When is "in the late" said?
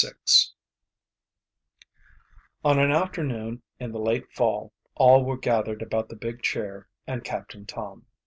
3.79-4.27